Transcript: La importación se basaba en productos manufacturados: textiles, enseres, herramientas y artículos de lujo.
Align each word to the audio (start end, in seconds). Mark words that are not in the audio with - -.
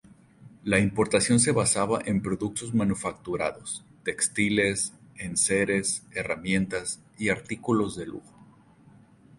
La 0.63 0.79
importación 0.79 1.39
se 1.39 1.51
basaba 1.51 1.99
en 2.03 2.23
productos 2.23 2.73
manufacturados: 2.73 3.85
textiles, 4.03 4.93
enseres, 5.17 6.01
herramientas 6.11 6.99
y 7.19 7.29
artículos 7.29 7.95
de 7.97 8.07
lujo. 8.07 8.33